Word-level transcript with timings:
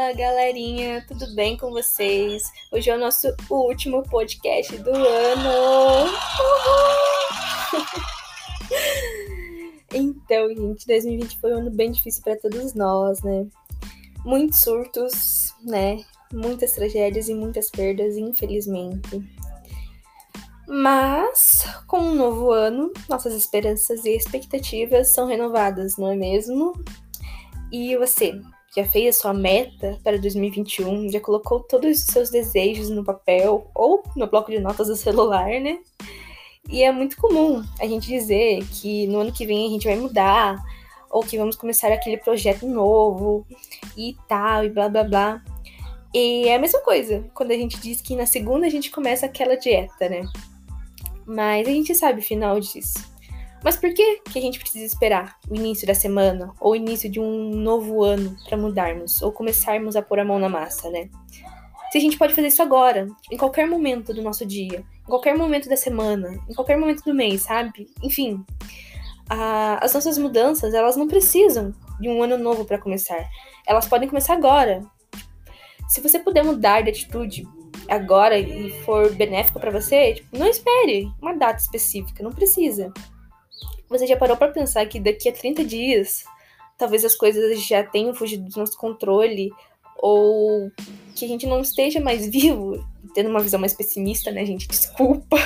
Fala 0.00 0.14
galerinha, 0.14 1.04
tudo 1.06 1.26
bem 1.34 1.58
com 1.58 1.70
vocês? 1.72 2.50
Hoje 2.72 2.88
é 2.88 2.96
o 2.96 2.98
nosso 2.98 3.28
último 3.50 4.02
podcast 4.04 4.74
do 4.78 4.94
ano. 4.94 6.10
então, 9.92 10.48
gente, 10.48 10.86
2020 10.86 11.38
foi 11.38 11.52
um 11.52 11.58
ano 11.58 11.70
bem 11.70 11.90
difícil 11.90 12.22
para 12.22 12.34
todos 12.38 12.72
nós, 12.72 13.22
né? 13.22 13.46
Muitos 14.24 14.60
surtos, 14.60 15.54
né? 15.62 16.02
Muitas 16.32 16.72
tragédias 16.72 17.28
e 17.28 17.34
muitas 17.34 17.70
perdas, 17.70 18.16
infelizmente. 18.16 19.22
Mas, 20.66 21.66
com 21.86 21.98
um 21.98 22.14
novo 22.14 22.50
ano, 22.52 22.90
nossas 23.06 23.34
esperanças 23.34 24.06
e 24.06 24.16
expectativas 24.16 25.12
são 25.12 25.26
renovadas, 25.26 25.98
não 25.98 26.10
é 26.10 26.16
mesmo? 26.16 26.72
E 27.70 27.94
você, 27.98 28.40
já 28.74 28.84
fez 28.84 29.16
a 29.16 29.20
sua 29.20 29.34
meta 29.34 29.98
para 30.04 30.18
2021? 30.18 31.10
Já 31.10 31.20
colocou 31.20 31.60
todos 31.60 31.98
os 31.98 32.04
seus 32.04 32.30
desejos 32.30 32.88
no 32.88 33.04
papel 33.04 33.68
ou 33.74 34.02
no 34.14 34.26
bloco 34.26 34.50
de 34.50 34.60
notas 34.60 34.88
do 34.88 34.96
celular, 34.96 35.48
né? 35.60 35.78
E 36.68 36.82
é 36.82 36.92
muito 36.92 37.16
comum 37.16 37.64
a 37.80 37.86
gente 37.86 38.06
dizer 38.06 38.64
que 38.72 39.06
no 39.08 39.20
ano 39.20 39.32
que 39.32 39.44
vem 39.44 39.66
a 39.66 39.70
gente 39.70 39.88
vai 39.88 39.96
mudar, 39.96 40.62
ou 41.10 41.22
que 41.22 41.36
vamos 41.36 41.56
começar 41.56 41.92
aquele 41.92 42.16
projeto 42.16 42.66
novo 42.66 43.44
e 43.96 44.16
tal, 44.28 44.64
e 44.64 44.68
blá 44.68 44.88
blá 44.88 45.02
blá. 45.02 45.42
E 46.14 46.46
é 46.46 46.54
a 46.54 46.58
mesma 46.58 46.80
coisa 46.80 47.24
quando 47.34 47.50
a 47.50 47.56
gente 47.56 47.80
diz 47.80 48.00
que 48.00 48.14
na 48.14 48.26
segunda 48.26 48.66
a 48.66 48.70
gente 48.70 48.90
começa 48.90 49.26
aquela 49.26 49.56
dieta, 49.56 50.08
né? 50.08 50.22
Mas 51.26 51.66
a 51.66 51.70
gente 51.70 51.94
sabe 51.94 52.20
o 52.20 52.24
final 52.24 52.60
disso. 52.60 53.09
Mas 53.62 53.76
por 53.76 53.92
que, 53.92 54.20
que 54.30 54.38
a 54.38 54.42
gente 54.42 54.58
precisa 54.58 54.84
esperar 54.84 55.36
o 55.48 55.54
início 55.54 55.86
da 55.86 55.94
semana 55.94 56.52
ou 56.60 56.72
o 56.72 56.76
início 56.76 57.10
de 57.10 57.20
um 57.20 57.50
novo 57.50 58.02
ano 58.02 58.36
para 58.48 58.56
mudarmos 58.56 59.20
ou 59.20 59.32
começarmos 59.32 59.96
a 59.96 60.02
pôr 60.02 60.20
a 60.20 60.24
mão 60.24 60.38
na 60.38 60.48
massa, 60.48 60.88
né? 60.90 61.10
Se 61.92 61.98
a 61.98 62.00
gente 62.00 62.16
pode 62.16 62.34
fazer 62.34 62.46
isso 62.46 62.62
agora, 62.62 63.08
em 63.30 63.36
qualquer 63.36 63.66
momento 63.66 64.14
do 64.14 64.22
nosso 64.22 64.46
dia, 64.46 64.78
em 64.78 65.10
qualquer 65.10 65.36
momento 65.36 65.68
da 65.68 65.76
semana, 65.76 66.38
em 66.48 66.54
qualquer 66.54 66.78
momento 66.78 67.02
do 67.02 67.12
mês, 67.12 67.42
sabe? 67.42 67.88
Enfim, 68.02 68.44
a, 69.28 69.84
as 69.84 69.92
nossas 69.92 70.16
mudanças, 70.16 70.72
elas 70.72 70.96
não 70.96 71.08
precisam 71.08 71.74
de 72.00 72.08
um 72.08 72.22
ano 72.22 72.38
novo 72.38 72.64
para 72.64 72.78
começar. 72.78 73.28
Elas 73.66 73.86
podem 73.86 74.08
começar 74.08 74.34
agora. 74.34 74.82
Se 75.88 76.00
você 76.00 76.18
puder 76.18 76.44
mudar 76.44 76.82
de 76.82 76.90
atitude 76.90 77.44
agora 77.88 78.38
e 78.38 78.70
for 78.84 79.12
benéfico 79.14 79.58
para 79.58 79.72
você, 79.72 80.14
tipo, 80.14 80.38
não 80.38 80.46
espere 80.46 81.10
uma 81.20 81.34
data 81.34 81.60
específica, 81.60 82.22
não 82.22 82.32
precisa. 82.32 82.92
Você 83.90 84.06
já 84.06 84.16
parou 84.16 84.36
para 84.36 84.52
pensar 84.52 84.86
que 84.86 85.00
daqui 85.00 85.28
a 85.28 85.32
30 85.32 85.64
dias, 85.64 86.22
talvez 86.78 87.04
as 87.04 87.16
coisas 87.16 87.60
já 87.66 87.82
tenham 87.82 88.14
fugido 88.14 88.48
do 88.48 88.58
nosso 88.58 88.78
controle 88.78 89.50
ou 89.98 90.70
que 91.14 91.24
a 91.24 91.28
gente 91.28 91.44
não 91.44 91.60
esteja 91.60 92.00
mais 92.00 92.26
vivo, 92.30 92.86
tendo 93.12 93.28
uma 93.28 93.40
visão 93.40 93.58
mais 93.58 93.74
pessimista, 93.74 94.30
né, 94.30 94.46
gente? 94.46 94.68
Desculpa. 94.68 95.36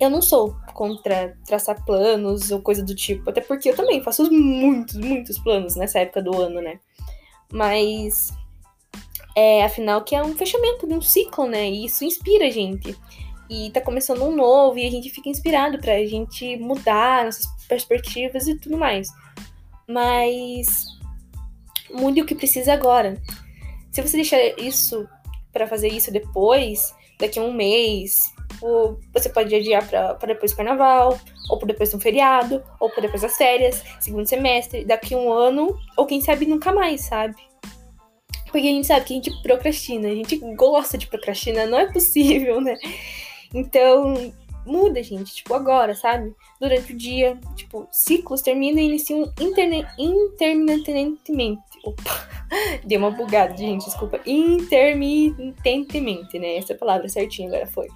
Eu 0.00 0.08
não 0.08 0.22
sou 0.22 0.56
contra 0.72 1.36
traçar 1.46 1.84
planos 1.84 2.50
ou 2.50 2.62
coisa 2.62 2.82
do 2.82 2.94
tipo, 2.94 3.28
até 3.28 3.42
porque 3.42 3.68
eu 3.68 3.76
também 3.76 4.02
faço 4.02 4.32
muitos, 4.32 4.96
muitos 4.96 5.38
planos 5.38 5.76
nessa 5.76 5.98
época 6.00 6.22
do 6.22 6.34
ano, 6.40 6.62
né? 6.62 6.80
Mas 7.52 8.32
é, 9.36 9.62
afinal 9.62 10.02
que 10.02 10.14
é 10.14 10.22
um 10.22 10.34
fechamento 10.34 10.86
de 10.86 10.94
um 10.94 11.02
ciclo, 11.02 11.46
né? 11.46 11.68
E 11.68 11.84
isso 11.84 12.02
inspira 12.02 12.46
a 12.46 12.50
gente 12.50 12.96
e 13.50 13.68
tá 13.70 13.80
começando 13.80 14.22
um 14.22 14.34
novo 14.34 14.78
e 14.78 14.86
a 14.86 14.90
gente 14.90 15.10
fica 15.10 15.28
inspirado 15.28 15.78
pra 15.80 16.06
gente 16.06 16.56
mudar 16.56 17.24
nossas 17.24 17.46
perspectivas 17.68 18.46
e 18.46 18.54
tudo 18.54 18.78
mais. 18.78 19.08
Mas 19.88 20.86
mude 21.90 22.22
o 22.22 22.26
que 22.26 22.34
precisa 22.36 22.72
agora. 22.72 23.20
Se 23.90 24.00
você 24.00 24.16
deixar 24.16 24.38
isso 24.56 25.08
para 25.52 25.66
fazer 25.66 25.88
isso 25.88 26.12
depois, 26.12 26.94
daqui 27.18 27.40
a 27.40 27.42
um 27.42 27.52
mês, 27.52 28.32
ou 28.62 29.00
você 29.12 29.28
pode 29.28 29.52
adiar 29.52 29.84
para 29.88 30.14
depois 30.26 30.52
do 30.52 30.56
carnaval, 30.56 31.18
ou 31.50 31.58
por 31.58 31.66
depois 31.66 31.90
de 31.90 31.96
um 31.96 32.00
feriado, 32.00 32.62
ou 32.78 32.88
por 32.88 33.00
depois 33.00 33.22
das 33.22 33.36
férias, 33.36 33.82
segundo 33.98 34.28
semestre, 34.28 34.84
daqui 34.84 35.12
a 35.12 35.18
um 35.18 35.32
ano, 35.32 35.76
ou 35.96 36.06
quem 36.06 36.20
sabe 36.20 36.46
nunca 36.46 36.72
mais, 36.72 37.00
sabe? 37.00 37.34
Porque 38.44 38.66
a 38.66 38.70
gente 38.70 38.86
sabe 38.86 39.04
que 39.04 39.12
a 39.12 39.16
gente 39.16 39.42
procrastina, 39.42 40.08
a 40.08 40.14
gente 40.14 40.36
gosta 40.54 40.96
de 40.96 41.08
procrastinar, 41.08 41.66
não 41.66 41.78
é 41.78 41.92
possível, 41.92 42.60
né? 42.60 42.76
Então, 43.54 44.32
muda, 44.64 45.02
gente, 45.02 45.34
tipo, 45.34 45.52
agora, 45.54 45.94
sabe? 45.94 46.34
Durante 46.60 46.92
o 46.92 46.96
dia, 46.96 47.36
tipo, 47.56 47.88
ciclos 47.90 48.42
terminam 48.42 48.78
e 48.78 48.86
iniciam 48.86 49.32
intermitentemente. 49.98 51.60
Opa, 51.84 52.28
deu 52.84 53.00
uma 53.00 53.10
bugada, 53.10 53.56
gente, 53.56 53.84
desculpa. 53.84 54.20
Intermitentemente, 54.26 56.38
né? 56.38 56.56
Essa 56.56 56.74
palavra 56.74 57.08
certinha 57.08 57.48
agora 57.48 57.66
foi. 57.66 57.88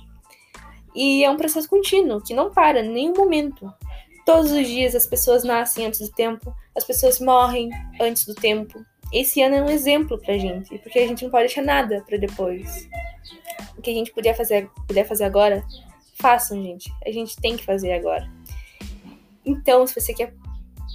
E 0.94 1.24
é 1.24 1.30
um 1.30 1.36
processo 1.36 1.68
contínuo, 1.68 2.22
que 2.22 2.34
não 2.34 2.52
para 2.52 2.80
em 2.80 2.88
nenhum 2.88 3.14
momento. 3.14 3.72
Todos 4.24 4.52
os 4.52 4.66
dias 4.66 4.94
as 4.94 5.06
pessoas 5.06 5.44
nascem 5.44 5.86
antes 5.86 6.00
do 6.00 6.10
tempo, 6.10 6.54
as 6.74 6.84
pessoas 6.84 7.20
morrem 7.20 7.68
antes 8.00 8.24
do 8.24 8.34
tempo. 8.34 8.82
Esse 9.12 9.42
ano 9.42 9.56
é 9.56 9.62
um 9.62 9.68
exemplo 9.68 10.18
pra 10.18 10.38
gente, 10.38 10.78
porque 10.78 10.98
a 10.98 11.06
gente 11.06 11.22
não 11.22 11.30
pode 11.30 11.44
deixar 11.44 11.62
nada 11.62 12.02
para 12.08 12.16
depois 12.16 12.88
que 13.84 13.90
a 13.90 13.94
gente 13.94 14.12
puder 14.12 14.34
fazer, 14.34 14.68
puder 14.88 15.06
fazer 15.06 15.24
agora, 15.24 15.64
façam, 16.14 16.60
gente. 16.62 16.92
A 17.06 17.12
gente 17.12 17.36
tem 17.36 17.56
que 17.56 17.64
fazer 17.64 17.92
agora. 17.92 18.28
Então, 19.44 19.86
se 19.86 19.94
você 19.94 20.14
quer 20.14 20.34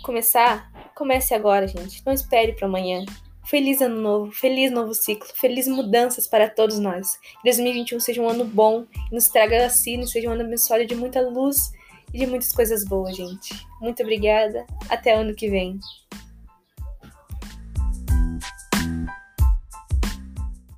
começar, 0.03 0.71
comece 0.95 1.33
agora, 1.33 1.67
gente. 1.67 2.03
Não 2.05 2.11
espere 2.11 2.53
para 2.53 2.67
amanhã. 2.67 3.05
Feliz 3.45 3.81
ano 3.81 3.99
novo, 3.99 4.31
feliz 4.31 4.71
novo 4.71 4.93
ciclo, 4.93 5.27
feliz 5.33 5.67
mudanças 5.67 6.27
para 6.27 6.49
todos 6.49 6.77
nós. 6.77 7.17
Que 7.17 7.45
2021 7.45 7.99
seja 7.99 8.21
um 8.21 8.29
ano 8.29 8.45
bom, 8.45 8.85
nos 9.11 9.27
traga 9.27 9.65
assim, 9.65 10.05
seja 10.05 10.29
um 10.29 10.33
ano 10.33 10.43
abençoado 10.43 10.85
de 10.85 10.95
muita 10.95 11.19
luz 11.21 11.71
e 12.13 12.19
de 12.19 12.27
muitas 12.27 12.51
coisas 12.51 12.83
boas, 12.85 13.15
gente. 13.15 13.55
Muito 13.81 14.03
obrigada. 14.03 14.65
Até 14.87 15.13
ano 15.13 15.33
que 15.33 15.49
vem. 15.49 15.79